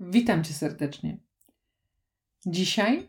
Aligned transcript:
Witam 0.00 0.44
Cię 0.44 0.54
serdecznie. 0.54 1.18
Dzisiaj 2.46 3.08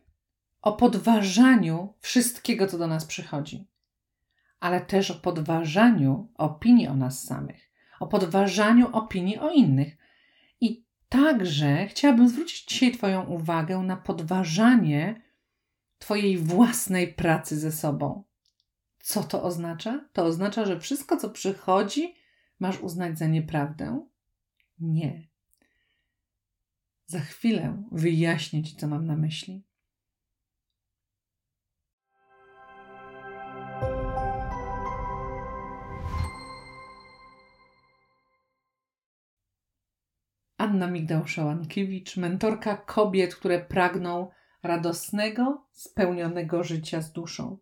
o 0.61 0.73
podważaniu 0.73 1.93
wszystkiego, 1.99 2.67
co 2.67 2.77
do 2.77 2.87
nas 2.87 3.05
przychodzi, 3.05 3.67
ale 4.59 4.81
też 4.81 5.11
o 5.11 5.15
podważaniu 5.15 6.27
opinii 6.35 6.87
o 6.87 6.95
nas 6.95 7.23
samych, 7.23 7.71
o 7.99 8.07
podważaniu 8.07 8.87
opinii 8.91 9.37
o 9.37 9.49
innych. 9.49 9.97
I 10.61 10.85
także 11.09 11.87
chciałabym 11.87 12.29
zwrócić 12.29 12.65
dzisiaj 12.65 12.91
Twoją 12.91 13.25
uwagę 13.25 13.77
na 13.77 13.97
podważanie 13.97 15.21
Twojej 15.99 16.37
własnej 16.37 17.13
pracy 17.13 17.59
ze 17.59 17.71
sobą. 17.71 18.23
Co 18.99 19.23
to 19.23 19.43
oznacza? 19.43 20.05
To 20.13 20.25
oznacza, 20.25 20.65
że 20.65 20.79
wszystko, 20.79 21.17
co 21.17 21.29
przychodzi, 21.29 22.15
masz 22.59 22.79
uznać 22.79 23.17
za 23.17 23.27
nieprawdę? 23.27 24.05
Nie. 24.79 25.30
Za 27.11 27.19
chwilę 27.19 27.83
wyjaśnię 27.91 28.63
Ci, 28.63 28.75
co 28.75 28.87
mam 28.87 29.05
na 29.05 29.15
myśli. 29.15 29.63
Anna 40.57 40.87
Migdał-Szałankiewicz, 40.87 42.17
mentorka 42.17 42.77
kobiet, 42.77 43.35
które 43.35 43.65
pragną 43.65 44.29
radosnego, 44.63 45.67
spełnionego 45.71 46.63
życia 46.63 47.01
z 47.01 47.11
duszą. 47.11 47.57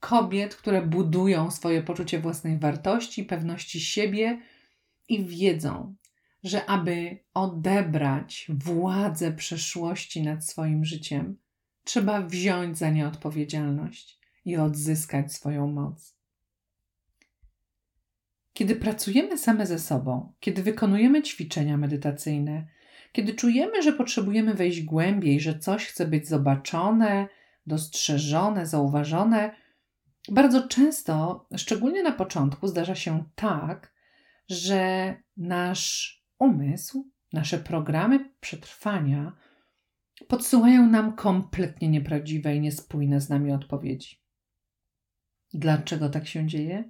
Kobiet, 0.00 0.56
które 0.56 0.82
budują 0.82 1.50
swoje 1.50 1.82
poczucie 1.82 2.18
własnej 2.18 2.58
wartości, 2.58 3.24
pewności 3.24 3.80
siebie 3.80 4.42
i 5.08 5.24
wiedzą, 5.24 5.94
że 6.44 6.66
aby 6.66 7.18
odebrać 7.34 8.46
władzę 8.48 9.32
przeszłości 9.32 10.22
nad 10.22 10.46
swoim 10.46 10.84
życiem, 10.84 11.36
trzeba 11.84 12.22
wziąć 12.22 12.78
za 12.78 12.90
nie 12.90 13.06
odpowiedzialność 13.06 14.18
i 14.44 14.56
odzyskać 14.56 15.32
swoją 15.32 15.66
moc. 15.66 16.14
Kiedy 18.52 18.76
pracujemy 18.76 19.38
same 19.38 19.66
ze 19.66 19.78
sobą, 19.78 20.32
kiedy 20.40 20.62
wykonujemy 20.62 21.22
ćwiczenia 21.22 21.76
medytacyjne, 21.76 22.66
kiedy 23.12 23.34
czujemy, 23.34 23.82
że 23.82 23.92
potrzebujemy 23.92 24.54
wejść 24.54 24.82
głębiej, 24.82 25.40
że 25.40 25.58
coś 25.58 25.86
chce 25.86 26.06
być 26.06 26.28
zobaczone, 26.28 27.28
dostrzeżone, 27.66 28.66
zauważone, 28.66 29.54
bardzo 30.28 30.68
często, 30.68 31.46
szczególnie 31.56 32.02
na 32.02 32.12
początku, 32.12 32.68
zdarza 32.68 32.94
się 32.94 33.24
tak, 33.34 33.94
że 34.48 35.14
nasz 35.36 36.23
umysł, 36.44 37.10
nasze 37.32 37.58
programy 37.58 38.30
przetrwania 38.40 39.32
podsyłają 40.28 40.86
nam 40.86 41.12
kompletnie 41.12 41.88
nieprawdziwe 41.88 42.56
i 42.56 42.60
niespójne 42.60 43.20
z 43.20 43.28
nami 43.28 43.52
odpowiedzi. 43.52 44.20
Dlaczego 45.52 46.08
tak 46.08 46.26
się 46.26 46.46
dzieje? 46.46 46.84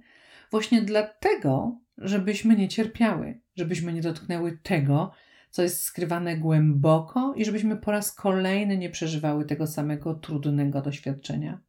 Właśnie 0.51 0.81
dlatego, 0.81 1.79
żebyśmy 1.97 2.55
nie 2.55 2.67
cierpiały, 2.67 3.41
żebyśmy 3.55 3.93
nie 3.93 4.01
dotknęły 4.01 4.57
tego, 4.63 5.11
co 5.49 5.63
jest 5.63 5.83
skrywane 5.83 6.37
głęboko 6.37 7.33
i 7.33 7.45
żebyśmy 7.45 7.77
po 7.77 7.91
raz 7.91 8.15
kolejny 8.15 8.77
nie 8.77 8.89
przeżywały 8.89 9.45
tego 9.45 9.67
samego 9.67 10.13
trudnego 10.13 10.81
doświadczenia. 10.81 11.59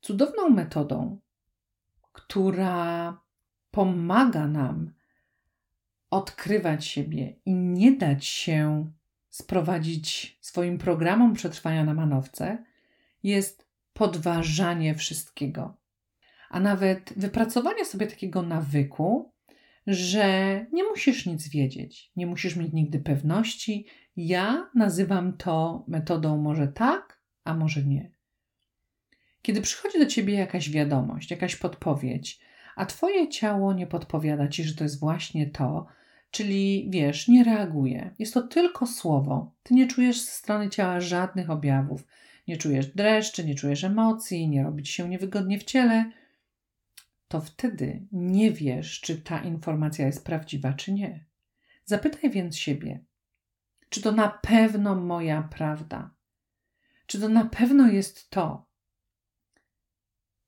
Cudowną 0.00 0.48
metodą, 0.48 1.20
która 2.12 3.20
pomaga 3.70 4.46
nam 4.46 4.92
odkrywać 6.10 6.86
siebie 6.86 7.36
i 7.44 7.54
nie 7.54 7.92
dać 7.92 8.26
się 8.26 8.90
sprowadzić 9.28 10.38
swoim 10.40 10.78
programom 10.78 11.34
przetrwania 11.34 11.84
na 11.84 11.94
manowce, 11.94 12.64
jest 13.22 13.68
podważanie 13.92 14.94
wszystkiego. 14.94 15.76
A 16.50 16.60
nawet 16.60 17.12
wypracowanie 17.16 17.84
sobie 17.84 18.06
takiego 18.06 18.42
nawyku, 18.42 19.32
że 19.86 20.26
nie 20.72 20.84
musisz 20.84 21.26
nic 21.26 21.48
wiedzieć, 21.48 22.12
nie 22.16 22.26
musisz 22.26 22.56
mieć 22.56 22.72
nigdy 22.72 22.98
pewności. 22.98 23.86
Ja 24.16 24.70
nazywam 24.74 25.36
to 25.36 25.84
metodą 25.88 26.36
może 26.36 26.68
tak, 26.68 27.20
a 27.44 27.54
może 27.54 27.84
nie. 27.84 28.10
Kiedy 29.42 29.60
przychodzi 29.60 29.98
do 29.98 30.06
ciebie 30.06 30.34
jakaś 30.34 30.70
wiadomość, 30.70 31.30
jakaś 31.30 31.56
podpowiedź, 31.56 32.40
a 32.76 32.86
twoje 32.86 33.28
ciało 33.28 33.72
nie 33.72 33.86
podpowiada 33.86 34.48
ci, 34.48 34.64
że 34.64 34.74
to 34.74 34.84
jest 34.84 35.00
właśnie 35.00 35.46
to, 35.50 35.86
czyli 36.30 36.88
wiesz, 36.90 37.28
nie 37.28 37.44
reaguje. 37.44 38.14
Jest 38.18 38.34
to 38.34 38.42
tylko 38.42 38.86
słowo. 38.86 39.52
Ty 39.62 39.74
nie 39.74 39.86
czujesz 39.86 40.20
ze 40.20 40.30
strony 40.30 40.70
ciała 40.70 41.00
żadnych 41.00 41.50
objawów. 41.50 42.04
Nie 42.48 42.56
czujesz 42.56 42.86
dreszczy, 42.86 43.44
nie 43.44 43.54
czujesz 43.54 43.84
emocji, 43.84 44.48
nie 44.48 44.62
robi 44.62 44.82
ci 44.82 44.92
się 44.92 45.08
niewygodnie 45.08 45.58
w 45.58 45.64
ciele. 45.64 46.12
To 47.28 47.40
wtedy 47.40 48.06
nie 48.12 48.52
wiesz, 48.52 49.00
czy 49.00 49.16
ta 49.16 49.42
informacja 49.42 50.06
jest 50.06 50.24
prawdziwa, 50.24 50.72
czy 50.72 50.92
nie. 50.92 51.24
Zapytaj 51.84 52.30
więc 52.30 52.56
siebie, 52.56 53.04
czy 53.88 54.02
to 54.02 54.12
na 54.12 54.28
pewno 54.28 54.94
moja 54.94 55.42
prawda? 55.42 56.10
Czy 57.06 57.20
to 57.20 57.28
na 57.28 57.44
pewno 57.44 57.88
jest 57.88 58.30
to? 58.30 58.66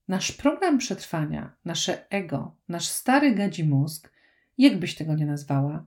Nasz 0.09 0.33
program 0.33 0.79
przetrwania, 0.79 1.57
nasze 1.65 2.11
ego, 2.11 2.57
nasz 2.69 2.89
stary 2.89 3.35
gadzi 3.35 3.65
mózg 3.65 4.13
jakbyś 4.63 4.95
tego 4.95 5.15
nie 5.15 5.27
nazwała, 5.27 5.87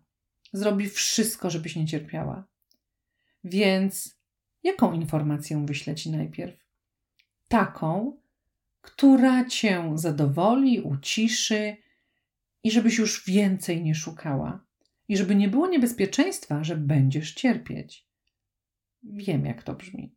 zrobi 0.53 0.89
wszystko, 0.89 1.49
żebyś 1.49 1.75
nie 1.75 1.85
cierpiała. 1.85 2.47
Więc 3.43 4.17
jaką 4.63 4.93
informację 4.93 5.65
wyślę 5.65 5.95
ci 5.95 6.11
najpierw? 6.11 6.65
Taką, 7.47 8.17
która 8.81 9.45
cię 9.45 9.91
zadowoli, 9.95 10.81
uciszy 10.81 11.77
i 12.63 12.71
żebyś 12.71 12.97
już 12.97 13.25
więcej 13.25 13.83
nie 13.83 13.95
szukała. 13.95 14.65
I 15.07 15.17
żeby 15.17 15.35
nie 15.35 15.47
było 15.47 15.67
niebezpieczeństwa, 15.67 16.63
że 16.63 16.77
będziesz 16.77 17.33
cierpieć. 17.33 18.07
Wiem, 19.03 19.45
jak 19.45 19.63
to 19.63 19.73
brzmi. 19.73 20.15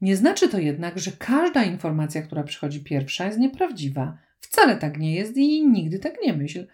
Nie 0.00 0.16
znaczy 0.16 0.48
to 0.48 0.58
jednak, 0.58 0.98
że 0.98 1.12
każda 1.12 1.64
informacja, 1.64 2.22
która 2.22 2.42
przychodzi 2.42 2.80
pierwsza, 2.80 3.26
jest 3.26 3.38
nieprawdziwa. 3.38 4.18
Wcale 4.40 4.76
tak 4.76 4.98
nie 4.98 5.14
jest 5.14 5.36
i 5.36 5.66
nigdy 5.66 5.98
tak 5.98 6.14
nie 6.22 6.32
myśl 6.32 6.66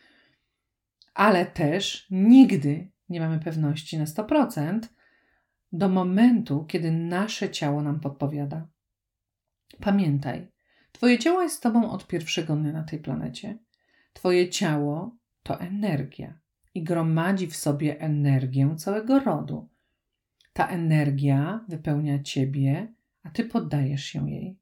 ale 1.14 1.46
też 1.46 2.06
nigdy 2.10 2.90
nie 3.08 3.20
mamy 3.20 3.38
pewności 3.38 3.98
na 3.98 4.04
100% 4.04 4.80
do 5.72 5.88
momentu, 5.88 6.64
kiedy 6.64 6.92
nasze 6.92 7.50
ciało 7.50 7.82
nam 7.82 8.00
podpowiada. 8.00 8.68
Pamiętaj, 9.80 10.52
Twoje 10.92 11.18
ciało 11.18 11.42
jest 11.42 11.56
z 11.56 11.60
Tobą 11.60 11.90
od 11.90 12.06
pierwszego 12.06 12.56
dnia 12.56 12.72
na 12.72 12.82
tej 12.82 12.98
planecie. 12.98 13.58
Twoje 14.12 14.48
ciało 14.48 15.16
to 15.42 15.60
energia 15.60 16.38
i 16.74 16.82
gromadzi 16.82 17.46
w 17.46 17.56
sobie 17.56 18.00
energię 18.00 18.74
całego 18.76 19.20
rodu. 19.20 19.68
Ta 20.52 20.68
energia 20.68 21.64
wypełnia 21.68 22.22
Ciebie, 22.22 22.92
a 23.22 23.30
Ty 23.30 23.44
poddajesz 23.44 24.04
się 24.04 24.30
jej. 24.30 24.58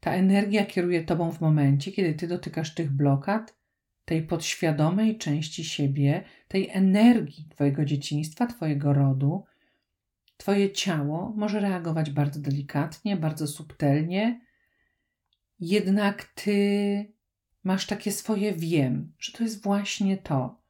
Ta 0.00 0.12
energia 0.12 0.66
kieruje 0.66 1.04
Tobą 1.04 1.32
w 1.32 1.40
momencie, 1.40 1.92
kiedy 1.92 2.14
Ty 2.14 2.28
dotykasz 2.28 2.74
tych 2.74 2.90
blokad 2.90 3.57
tej 4.08 4.22
podświadomej 4.22 5.18
części 5.18 5.64
siebie, 5.64 6.24
tej 6.48 6.68
energii 6.70 7.48
Twojego 7.50 7.84
dzieciństwa, 7.84 8.46
Twojego 8.46 8.92
rodu, 8.92 9.44
Twoje 10.36 10.72
ciało 10.72 11.32
może 11.36 11.60
reagować 11.60 12.10
bardzo 12.10 12.40
delikatnie, 12.40 13.16
bardzo 13.16 13.46
subtelnie, 13.46 14.40
jednak 15.60 16.24
Ty 16.24 17.12
masz 17.64 17.86
takie 17.86 18.12
swoje 18.12 18.52
wiem, 18.52 19.12
że 19.18 19.32
to 19.32 19.42
jest 19.44 19.62
właśnie 19.62 20.16
to. 20.16 20.60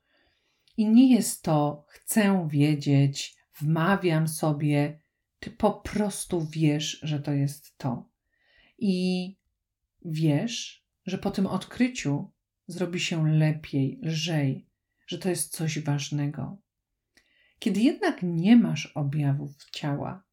I 0.76 0.86
nie 0.86 1.14
jest 1.14 1.42
to 1.42 1.84
chcę 1.88 2.48
wiedzieć, 2.50 3.36
wmawiam 3.58 4.28
sobie, 4.28 5.00
Ty 5.38 5.50
po 5.50 5.70
prostu 5.70 6.46
wiesz, 6.50 7.00
że 7.02 7.20
to 7.20 7.32
jest 7.32 7.78
to. 7.78 8.08
I 8.78 9.36
wiesz, 10.04 10.84
że 11.06 11.18
po 11.18 11.30
tym 11.30 11.46
odkryciu 11.46 12.30
zrobi 12.68 13.00
się 13.00 13.28
lepiej, 13.28 14.00
lżej, 14.02 14.66
że 15.06 15.18
to 15.18 15.28
jest 15.28 15.52
coś 15.52 15.78
ważnego. 15.78 16.58
Kiedy 17.58 17.80
jednak 17.80 18.22
nie 18.22 18.56
masz 18.56 18.86
objawów 18.86 19.70
ciała, 19.70 20.24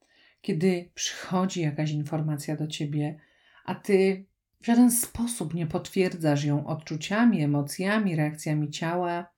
kiedy 0.42 0.92
przychodzi 0.94 1.62
jakaś 1.62 1.92
informacja 1.92 2.56
do 2.56 2.68
ciebie, 2.68 3.20
a 3.66 3.76
ty 3.76 4.26
w 4.62 4.66
żaden 4.66 4.92
sposób 4.92 5.54
nie 5.54 5.68
potwierdzasz 5.68 6.44
ją 6.44 6.68
odczuciami, 6.68 7.42
emocjami, 7.42 8.16
reakcjami 8.16 8.70
ciała, 8.70 9.32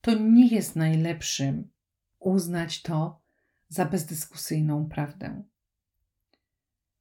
to 0.00 0.18
nie 0.18 0.46
jest 0.48 0.76
najlepszym 0.76 1.68
uznać 2.18 2.82
to 2.82 3.20
za 3.68 3.84
bezdyskusyjną 3.84 4.88
prawdę. 4.88 5.42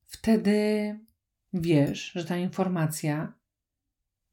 Wtedy 0.05 0.99
wiesz, 1.53 2.11
że 2.11 2.25
ta 2.25 2.37
informacja 2.37 3.33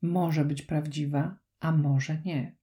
może 0.03 0.45
być 0.45 0.63
prawdziwa, 0.63 1.39
a 1.61 1.73
może 1.73 2.23
nie. 2.25 2.57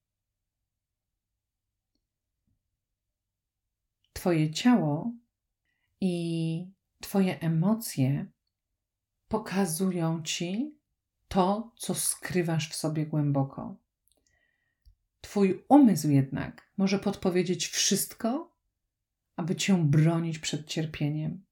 Twoje 4.12 4.50
ciało 4.50 5.12
i 6.00 6.76
Twoje 7.00 7.40
emocje 7.40 8.26
pokazują 9.28 10.22
Ci 10.22 10.76
to, 11.28 11.72
co 11.76 11.94
skrywasz 11.94 12.70
w 12.70 12.74
sobie 12.74 13.06
głęboko. 13.06 13.76
Twój 15.20 15.64
umysł 15.68 16.10
jednak 16.10 16.70
może 16.76 16.98
podpowiedzieć 16.98 17.66
wszystko, 17.66 18.56
aby 19.36 19.56
Cię 19.56 19.84
bronić 19.84 20.38
przed 20.38 20.66
cierpieniem. 20.66 21.44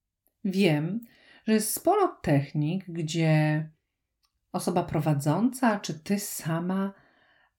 Wiem, 0.45 1.01
że 1.47 1.53
jest 1.53 1.75
sporo 1.75 2.09
technik, 2.23 2.85
gdzie 2.89 3.71
osoba 4.55 4.83
prowadząca, 4.83 5.81
czy 5.81 5.95
Ty 5.95 6.19
sama 6.19 6.93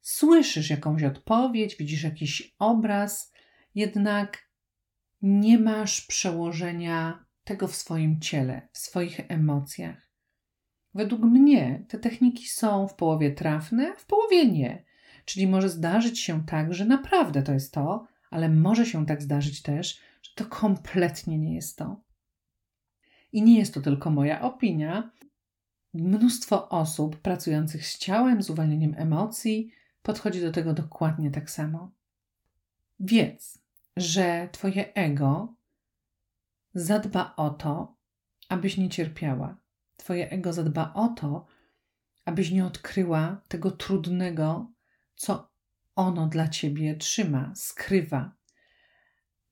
słyszysz 0.02 0.70
jakąś 0.70 1.04
odpowiedź, 1.04 1.76
widzisz 1.76 2.04
jakiś 2.04 2.56
obraz, 2.60 3.34
jednak 3.76 4.50
nie 5.22 5.60
masz 5.60 6.02
przełożenia 6.02 7.26
tego 7.44 7.68
w 7.68 7.76
swoim 7.76 8.20
ciele, 8.22 8.68
w 8.72 8.78
swoich 8.78 9.20
emocjach. 9.28 10.10
Według 10.94 11.22
mnie 11.22 11.86
te 11.88 12.00
techniki 12.00 12.48
są 12.48 12.88
w 12.88 12.96
połowie 12.96 13.32
trafne, 13.32 13.96
w 13.98 14.06
połowie 14.06 14.52
nie. 14.52 14.86
Czyli 15.26 15.48
może 15.48 15.70
zdarzyć 15.70 16.20
się 16.20 16.46
tak, 16.46 16.74
że 16.74 16.86
naprawdę 16.86 17.44
to 17.44 17.54
jest 17.54 17.74
to, 17.74 18.08
ale 18.30 18.50
może 18.50 18.86
się 18.86 19.06
tak 19.06 19.22
zdarzyć 19.22 19.62
też, 19.62 20.00
że 20.22 20.32
to 20.36 20.46
kompletnie 20.46 21.38
nie 21.38 21.56
jest 21.56 21.78
to. 21.78 22.02
I 23.32 23.42
nie 23.42 23.60
jest 23.60 23.74
to 23.74 23.82
tylko 23.82 24.10
moja 24.10 24.42
opinia. 24.42 25.12
Mnóstwo 25.96 26.70
osób 26.70 27.16
pracujących 27.18 27.88
z 27.88 27.98
ciałem, 27.98 28.44
z 28.44 28.50
uwalnieniem 28.50 28.94
emocji, 28.98 29.72
podchodzi 30.02 30.42
do 30.42 30.52
tego 30.52 30.74
dokładnie 30.74 31.32
tak 31.32 31.50
samo. 31.50 31.92
Wiedz, 33.00 33.58
że 33.98 34.50
Twoje 34.52 34.94
ego 34.94 35.54
zadba 36.74 37.34
o 37.38 37.50
to, 37.50 37.96
abyś 38.50 38.78
nie 38.78 38.90
cierpiała. 38.90 39.58
Twoje 39.98 40.30
ego 40.30 40.54
zadba 40.54 40.94
o 40.94 41.08
to, 41.08 41.46
abyś 42.26 42.52
nie 42.52 42.66
odkryła 42.66 43.42
tego 43.48 43.72
trudnego, 43.72 44.72
co 45.16 45.50
ono 45.96 46.28
dla 46.28 46.48
ciebie 46.48 46.96
trzyma, 46.96 47.52
skrywa. 47.56 48.32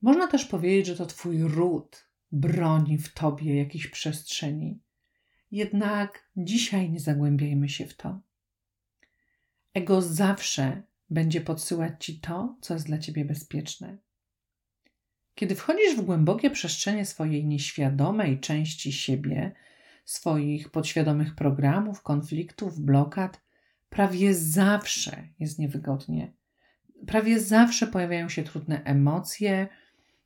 Można 0.02 0.26
też 0.26 0.44
powiedzieć, 0.44 0.86
że 0.86 0.96
to 0.96 1.06
Twój 1.06 1.42
ród 1.42 2.08
broni 2.32 2.98
w 2.98 3.14
tobie 3.14 3.56
jakiejś 3.56 3.86
przestrzeni. 3.86 4.83
Jednak 5.50 6.28
dzisiaj 6.36 6.90
nie 6.90 7.00
zagłębiajmy 7.00 7.68
się 7.68 7.86
w 7.86 7.96
to. 7.96 8.20
Ego 9.74 10.02
zawsze 10.02 10.82
będzie 11.10 11.40
podsyłać 11.40 12.04
ci 12.04 12.20
to, 12.20 12.56
co 12.60 12.74
jest 12.74 12.86
dla 12.86 12.98
ciebie 12.98 13.24
bezpieczne. 13.24 13.96
Kiedy 15.34 15.54
wchodzisz 15.54 15.96
w 15.96 16.04
głębokie 16.04 16.50
przestrzenie 16.50 17.06
swojej 17.06 17.46
nieświadomej 17.46 18.40
części 18.40 18.92
siebie, 18.92 19.52
swoich 20.04 20.70
podświadomych 20.70 21.34
programów, 21.34 22.02
konfliktów, 22.02 22.80
blokad, 22.80 23.40
prawie 23.88 24.34
zawsze 24.34 25.28
jest 25.38 25.58
niewygodnie. 25.58 26.32
Prawie 27.06 27.40
zawsze 27.40 27.86
pojawiają 27.86 28.28
się 28.28 28.42
trudne 28.42 28.84
emocje, 28.84 29.68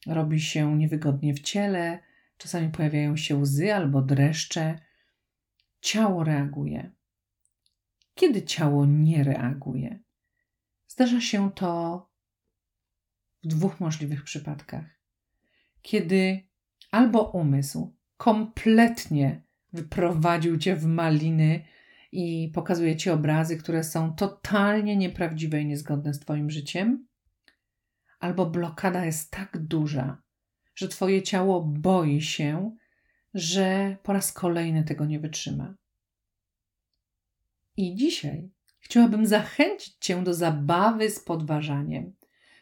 robi 0.07 0.41
się 0.41 0.77
niewygodnie 0.77 1.35
w 1.35 1.41
ciele, 1.41 1.99
czasami 2.39 2.69
pojawiają 2.69 3.17
się 3.17 3.37
łzy 3.37 3.75
albo 3.75 4.03
dreszcze. 4.03 4.79
Ciało 5.81 6.25
reaguje. 6.25 6.93
Kiedy 8.15 8.43
ciało 8.43 8.87
nie 8.87 9.25
reaguje? 9.25 9.99
Zdarza 10.87 11.21
się 11.21 11.53
to 11.53 12.11
w 13.43 13.47
dwóch 13.47 13.81
możliwych 13.81 14.25
przypadkach. 14.25 14.85
Kiedy 15.83 16.49
albo 16.91 17.31
umysł 17.31 17.97
kompletnie 18.17 19.43
wyprowadził 19.73 20.59
cię 20.59 20.77
w 20.77 20.87
maliny 20.87 21.65
i 22.13 22.51
pokazuje 22.55 22.97
ci 22.97 23.11
obrazy, 23.11 23.57
które 23.57 23.85
są 23.85 24.15
totalnie 24.15 24.97
nieprawdziwe 24.97 25.61
i 25.61 25.67
niezgodne 25.67 26.15
z 26.15 26.21
Twoim 26.21 26.51
życiem, 26.51 27.09
albo 28.21 28.47
blokada 28.47 29.05
jest 29.05 29.31
tak 29.31 29.59
duża, 29.59 30.23
że 30.75 30.89
Twoje 30.89 31.23
ciało 31.23 31.63
boi 31.63 32.21
się, 32.23 32.77
że 33.39 33.97
po 34.03 34.13
raz 34.13 34.33
kolejny 34.33 34.85
tego 34.85 35.07
nie 35.07 35.21
wytrzyma. 35.21 35.75
I 37.77 37.95
dzisiaj 37.95 38.51
chciałabym 38.81 39.27
zachęcić 39.27 39.97
Cię 40.01 40.25
do 40.25 40.35
zabawy 40.35 41.11
z 41.11 41.21
podważaniem. 41.21 42.13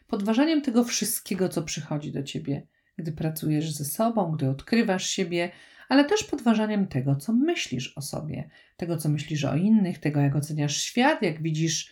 Podważaniem 0.07 0.61
tego 0.61 0.83
wszystkiego, 0.83 1.49
co 1.49 1.63
przychodzi 1.63 2.11
do 2.11 2.23
Ciebie, 2.23 2.67
gdy 2.97 3.11
pracujesz 3.11 3.71
ze 3.71 3.85
sobą, 3.85 4.31
gdy 4.31 4.49
odkrywasz 4.49 5.09
siebie, 5.09 5.51
ale 5.89 6.05
też 6.05 6.23
podważaniem 6.23 6.87
tego, 6.87 7.15
co 7.15 7.33
myślisz 7.33 7.97
o 7.97 8.01
sobie, 8.01 8.49
tego, 8.77 8.97
co 8.97 9.09
myślisz 9.09 9.43
o 9.43 9.55
innych, 9.55 9.99
tego, 9.99 10.19
jak 10.19 10.35
oceniasz 10.35 10.77
świat, 10.77 11.21
jak 11.21 11.41
widzisz 11.41 11.91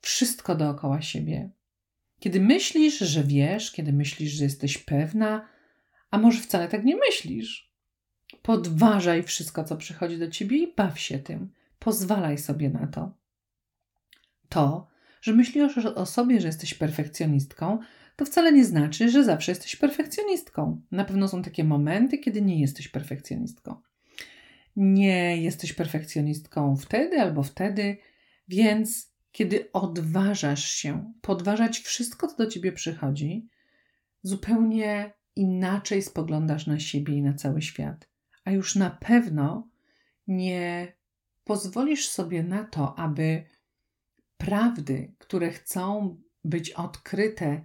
wszystko 0.00 0.54
dookoła 0.54 1.02
siebie. 1.02 1.50
Kiedy 2.20 2.40
myślisz, 2.40 2.98
że 2.98 3.24
wiesz, 3.24 3.72
kiedy 3.72 3.92
myślisz, 3.92 4.32
że 4.32 4.44
jesteś 4.44 4.78
pewna, 4.78 5.48
a 6.10 6.18
może 6.18 6.40
wcale 6.40 6.68
tak 6.68 6.84
nie 6.84 6.96
myślisz. 6.96 7.67
Podważaj 8.42 9.22
wszystko, 9.22 9.64
co 9.64 9.76
przychodzi 9.76 10.18
do 10.18 10.28
ciebie 10.28 10.56
i 10.56 10.74
baw 10.74 11.00
się 11.00 11.18
tym. 11.18 11.52
Pozwalaj 11.78 12.38
sobie 12.38 12.70
na 12.70 12.86
to. 12.86 13.14
To, 14.48 14.88
że 15.20 15.34
myślisz 15.34 15.76
o 15.76 16.06
sobie, 16.06 16.40
że 16.40 16.46
jesteś 16.46 16.74
perfekcjonistką, 16.74 17.78
to 18.16 18.24
wcale 18.24 18.52
nie 18.52 18.64
znaczy, 18.64 19.10
że 19.10 19.24
zawsze 19.24 19.52
jesteś 19.52 19.76
perfekcjonistką. 19.76 20.82
Na 20.90 21.04
pewno 21.04 21.28
są 21.28 21.42
takie 21.42 21.64
momenty, 21.64 22.18
kiedy 22.18 22.42
nie 22.42 22.60
jesteś 22.60 22.88
perfekcjonistką. 22.88 23.76
Nie 24.76 25.42
jesteś 25.42 25.72
perfekcjonistką 25.72 26.76
wtedy 26.76 27.20
albo 27.20 27.42
wtedy, 27.42 27.96
więc 28.48 29.12
kiedy 29.32 29.72
odważasz 29.72 30.64
się 30.64 31.12
podważać 31.20 31.78
wszystko, 31.78 32.28
co 32.28 32.36
do 32.36 32.46
ciebie 32.46 32.72
przychodzi, 32.72 33.48
zupełnie 34.22 35.12
inaczej 35.36 36.02
spoglądasz 36.02 36.66
na 36.66 36.78
siebie 36.78 37.14
i 37.14 37.22
na 37.22 37.34
cały 37.34 37.62
świat. 37.62 38.08
A 38.48 38.50
już 38.50 38.76
na 38.76 38.90
pewno 38.90 39.68
nie 40.26 40.92
pozwolisz 41.44 42.08
sobie 42.08 42.42
na 42.42 42.64
to, 42.64 42.98
aby 42.98 43.44
prawdy, 44.36 45.14
które 45.18 45.50
chcą 45.50 46.16
być 46.44 46.70
odkryte 46.70 47.64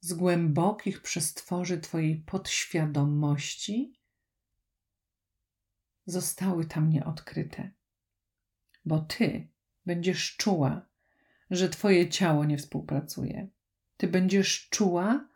z 0.00 0.14
głębokich 0.14 1.02
przestworzy 1.02 1.80
Twojej 1.80 2.16
podświadomości, 2.16 3.92
zostały 6.06 6.64
tam 6.64 6.90
nieodkryte. 6.90 7.70
Bo 8.84 8.98
Ty 8.98 9.48
będziesz 9.86 10.36
czuła, 10.36 10.86
że 11.50 11.68
Twoje 11.68 12.08
ciało 12.08 12.44
nie 12.44 12.58
współpracuje. 12.58 13.48
Ty 13.96 14.08
będziesz 14.08 14.68
czuła, 14.68 15.28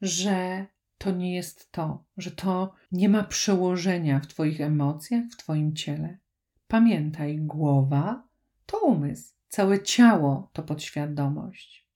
że 0.00 0.66
to 1.02 1.10
nie 1.10 1.34
jest 1.34 1.72
to, 1.72 2.04
że 2.16 2.30
to 2.30 2.74
nie 2.92 3.08
ma 3.08 3.24
przełożenia 3.24 4.20
w 4.20 4.26
Twoich 4.26 4.60
emocjach, 4.60 5.24
w 5.32 5.36
Twoim 5.36 5.74
ciele. 5.74 6.18
Pamiętaj, 6.68 7.38
głowa 7.38 8.28
to 8.66 8.78
umysł, 8.78 9.34
całe 9.48 9.82
ciało 9.82 10.50
to 10.52 10.62
podświadomość. 10.62 11.88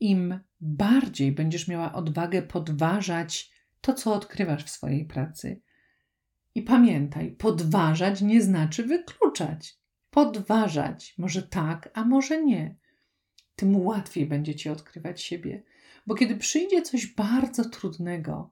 Im 0.00 0.40
bardziej 0.60 1.32
będziesz 1.32 1.68
miała 1.68 1.92
odwagę 1.92 2.42
podważać 2.42 3.52
to, 3.80 3.94
co 3.94 4.14
odkrywasz 4.14 4.64
w 4.64 4.70
swojej 4.70 5.04
pracy. 5.04 5.60
I 6.54 6.62
pamiętaj, 6.62 7.32
podważać 7.32 8.22
nie 8.22 8.42
znaczy 8.42 8.82
wykluczać. 8.82 9.78
Podważać 10.10 11.14
może 11.18 11.42
tak, 11.42 11.90
a 11.94 12.04
może 12.04 12.44
nie. 12.44 12.76
Tym 13.60 13.76
łatwiej 13.76 14.26
będzie 14.26 14.54
ci 14.54 14.68
odkrywać 14.68 15.22
siebie 15.22 15.62
bo 16.06 16.14
kiedy 16.14 16.36
przyjdzie 16.36 16.82
coś 16.82 17.06
bardzo 17.06 17.64
trudnego, 17.64 18.50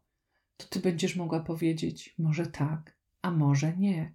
to 0.56 0.66
ty 0.66 0.80
będziesz 0.80 1.16
mogła 1.16 1.40
powiedzieć 1.40 2.14
może 2.18 2.46
tak, 2.46 2.96
a 3.22 3.30
może 3.30 3.76
nie. 3.76 4.12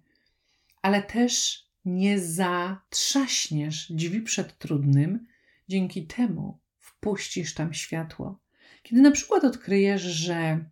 Ale 0.82 1.02
też 1.02 1.64
nie 1.84 2.20
zatrzaśniesz 2.20 3.92
drzwi 3.92 4.22
przed 4.22 4.58
trudnym, 4.58 5.26
dzięki 5.68 6.06
temu 6.06 6.58
wpuścisz 6.78 7.54
tam 7.54 7.74
światło. 7.74 8.40
Kiedy 8.82 9.02
na 9.02 9.10
przykład 9.10 9.44
odkryjesz, 9.44 10.02
że 10.02 10.64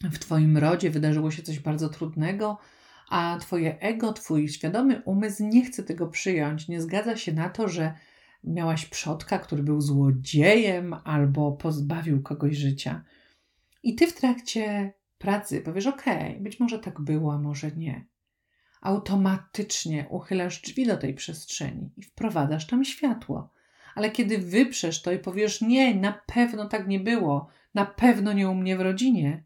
w 0.00 0.18
Twoim 0.18 0.58
rodzie 0.58 0.90
wydarzyło 0.90 1.30
się 1.30 1.42
coś 1.42 1.58
bardzo 1.58 1.88
trudnego, 1.88 2.58
a 3.08 3.38
Twoje 3.40 3.80
ego, 3.80 4.12
Twój 4.12 4.48
świadomy 4.48 5.02
umysł 5.04 5.44
nie 5.44 5.64
chce 5.64 5.82
tego 5.82 6.06
przyjąć, 6.06 6.68
nie 6.68 6.82
zgadza 6.82 7.16
się 7.16 7.32
na 7.32 7.48
to, 7.48 7.68
że 7.68 7.94
miałaś 8.44 8.86
przodka, 8.86 9.38
który 9.38 9.62
był 9.62 9.80
złodziejem 9.80 10.94
albo 11.04 11.52
pozbawił 11.52 12.22
kogoś 12.22 12.56
życia. 12.56 13.04
I 13.82 13.94
ty 13.94 14.06
w 14.06 14.14
trakcie 14.14 14.92
pracy 15.18 15.60
powiesz: 15.60 15.86
OK, 15.86 16.04
być 16.40 16.60
może 16.60 16.78
tak 16.78 17.00
było, 17.00 17.34
a 17.34 17.38
może 17.38 17.70
nie. 17.70 18.06
Automatycznie 18.80 20.06
uchylasz 20.10 20.62
drzwi 20.62 20.86
do 20.86 20.96
tej 20.96 21.14
przestrzeni 21.14 21.90
i 21.96 22.02
wprowadzasz 22.02 22.66
tam 22.66 22.84
światło. 22.84 23.52
Ale 23.94 24.10
kiedy 24.10 24.38
wyprzesz 24.38 25.02
to 25.02 25.12
i 25.12 25.18
powiesz: 25.18 25.60
Nie, 25.60 25.94
na 25.94 26.12
pewno 26.26 26.68
tak 26.68 26.88
nie 26.88 27.00
było, 27.00 27.48
na 27.74 27.86
pewno 27.86 28.32
nie 28.32 28.48
u 28.48 28.54
mnie 28.54 28.76
w 28.76 28.80
rodzinie, 28.80 29.44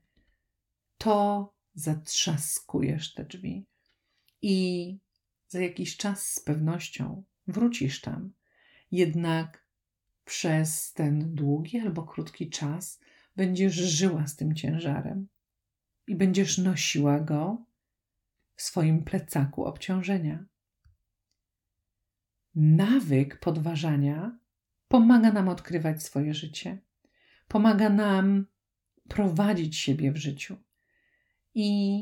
to 0.99 1.53
zatrzaskujesz 1.75 3.15
te 3.15 3.25
drzwi. 3.25 3.67
I 4.43 4.99
za 5.49 5.61
jakiś 5.61 5.97
czas 5.97 6.27
z 6.27 6.41
pewnością 6.41 7.23
wrócisz 7.47 8.01
tam. 8.01 8.33
Jednak 8.95 9.67
przez 10.25 10.93
ten 10.93 11.35
długi 11.35 11.79
albo 11.79 12.03
krótki 12.03 12.51
czas 12.51 13.01
będziesz 13.37 13.75
żyła 13.75 14.27
z 14.27 14.37
tym 14.37 14.55
ciężarem 14.55 15.29
i 16.07 16.17
będziesz 16.17 16.59
nosiła 16.59 17.21
go 17.21 17.67
w 18.55 18.63
swoim 18.63 19.05
plecaku 19.05 19.65
obciążenia. 19.65 20.45
Nawyk 22.55 23.41
podważania 23.41 24.39
pomaga 24.89 25.33
nam 25.33 25.49
odkrywać 25.49 26.03
swoje 26.03 26.35
życie, 26.35 26.79
pomaga 27.49 27.91
nam 27.91 28.47
prowadzić 29.09 29.77
siebie 29.77 30.13
w 30.13 30.17
życiu 30.17 30.57
i 31.55 32.01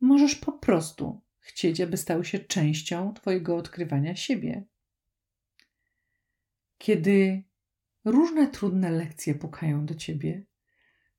możesz 0.00 0.34
po 0.34 0.52
prostu 0.52 1.20
chcieć, 1.38 1.80
aby 1.80 1.96
stał 1.96 2.24
się 2.24 2.38
częścią 2.38 3.14
Twojego 3.14 3.56
odkrywania 3.56 4.16
siebie. 4.16 4.69
Kiedy 6.80 7.42
różne 8.04 8.48
trudne 8.48 8.90
lekcje 8.90 9.34
pukają 9.34 9.86
do 9.86 9.94
Ciebie, 9.94 10.44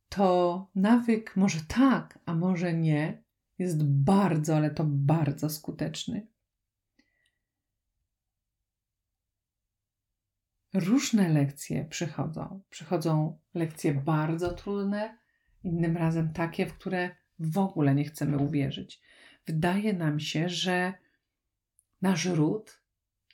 to 0.10 0.68
nawyk 0.76 1.36
może 1.36 1.60
tak, 1.68 2.20
a 2.26 2.36
może 2.36 2.74
nie, 2.74 3.24
jest 3.60 3.84
bardzo, 3.84 4.56
ale 4.56 4.72
to 4.72 4.84
bardzo 4.88 5.50
skuteczny. 5.50 6.28
Różne 10.74 11.30
lekcje 11.30 11.86
przychodzą. 11.86 12.62
Przychodzą 12.70 13.40
lekcje 13.54 13.94
bardzo 13.94 14.54
trudne, 14.54 15.18
innym 15.64 15.98
razem 15.98 16.34
takie, 16.34 16.66
w 16.66 16.74
które 16.74 17.16
w 17.40 17.58
ogóle 17.58 17.96
nie 17.96 18.04
chcemy 18.04 18.38
uwierzyć. 18.38 19.02
Wydaje 19.46 19.94
nam 19.94 20.20
się, 20.20 20.50
że 20.50 20.94
nasz 22.02 22.26
ród 22.26 22.81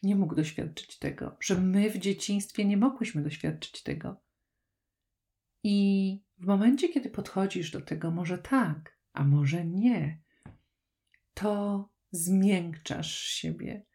nie 0.03 0.15
mógł 0.15 0.35
doświadczyć 0.35 0.99
tego, 0.99 1.37
że 1.39 1.61
my 1.61 1.89
w 1.89 1.97
dzieciństwie 1.97 2.65
nie 2.65 2.77
mogłyśmy 2.77 3.23
doświadczyć 3.23 3.83
tego. 3.83 4.21
I 5.63 6.19
w 6.37 6.45
momencie, 6.45 6.89
kiedy 6.89 7.09
podchodzisz 7.09 7.71
do 7.71 7.81
tego, 7.81 8.11
może 8.11 8.37
tak, 8.37 8.97
a 9.13 9.23
może 9.23 9.65
nie, 9.65 10.21
to 11.33 11.89
zmiękczasz 12.11 13.19
siebie, 13.19 13.85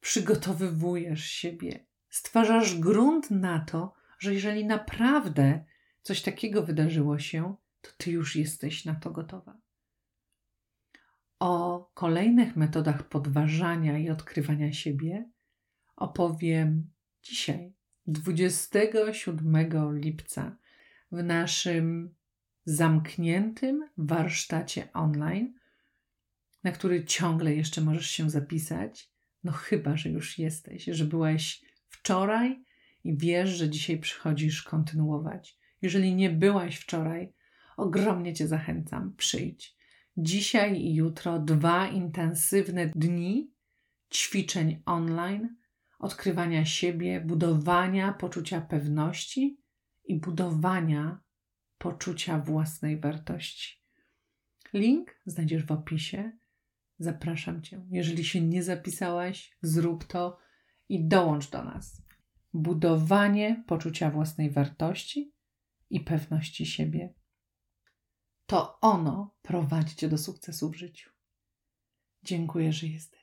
przygotowywujesz 0.00 1.24
siebie, 1.24 1.86
stwarzasz 2.08 2.78
grunt 2.78 3.30
na 3.30 3.60
to, 3.60 3.94
że 4.18 4.34
jeżeli 4.34 4.66
naprawdę 4.66 5.64
coś 6.02 6.22
takiego 6.22 6.62
wydarzyło 6.62 7.18
się, 7.18 7.54
to 7.80 7.90
ty 7.96 8.10
już 8.10 8.36
jesteś 8.36 8.84
na 8.84 8.94
to 8.94 9.10
gotowa. 9.10 9.58
O 11.40 11.90
kolejnych 11.94 12.56
metodach 12.56 13.08
podważania 13.08 13.98
i 13.98 14.10
odkrywania 14.10 14.72
siebie 14.72 15.30
opowiem 15.96 16.90
dzisiaj, 17.22 17.74
27 18.06 19.98
lipca, 19.98 20.56
w 21.12 21.22
naszym 21.22 22.14
zamkniętym 22.64 23.88
warsztacie 23.96 24.92
online, 24.92 25.54
na 26.64 26.72
który 26.72 27.04
ciągle 27.04 27.54
jeszcze 27.54 27.80
możesz 27.80 28.10
się 28.10 28.30
zapisać. 28.30 29.10
No 29.44 29.52
chyba, 29.52 29.96
że 29.96 30.08
już 30.10 30.38
jesteś, 30.38 30.84
że 30.84 31.04
byłeś 31.04 31.64
wczoraj 31.88 32.64
i 33.04 33.16
wiesz, 33.16 33.50
że 33.50 33.70
dzisiaj 33.70 33.98
przychodzisz 33.98 34.62
kontynuować. 34.62 35.58
Jeżeli 35.82 36.14
nie 36.14 36.30
byłaś 36.30 36.76
wczoraj, 36.76 37.32
ogromnie 37.76 38.34
Cię 38.34 38.48
zachęcam, 38.48 39.14
przyjdź. 39.16 39.79
Dzisiaj 40.22 40.80
i 40.80 40.94
jutro 40.94 41.38
dwa 41.38 41.88
intensywne 41.88 42.86
dni 42.86 43.52
ćwiczeń 44.12 44.82
online, 44.86 45.56
odkrywania 45.98 46.64
siebie, 46.64 47.20
budowania 47.20 48.12
poczucia 48.12 48.60
pewności 48.60 49.60
i 50.04 50.20
budowania 50.20 51.20
poczucia 51.78 52.38
własnej 52.38 53.00
wartości. 53.00 53.82
Link 54.72 55.20
znajdziesz 55.26 55.64
w 55.66 55.72
opisie. 55.72 56.32
Zapraszam 56.98 57.62
Cię. 57.62 57.86
Jeżeli 57.90 58.24
się 58.24 58.40
nie 58.40 58.62
zapisałaś, 58.62 59.56
zrób 59.62 60.04
to 60.04 60.38
i 60.88 61.08
dołącz 61.08 61.50
do 61.50 61.64
nas. 61.64 62.02
Budowanie 62.52 63.64
poczucia 63.66 64.10
własnej 64.10 64.50
wartości 64.50 65.32
i 65.90 66.00
pewności 66.00 66.66
siebie. 66.66 67.14
To 68.50 68.78
ono 68.80 69.34
prowadzi 69.42 69.96
Cię 69.96 70.08
do 70.08 70.18
sukcesu 70.18 70.70
w 70.70 70.74
życiu. 70.74 71.10
Dziękuję, 72.22 72.72
że 72.72 72.86
jesteś. 72.86 73.19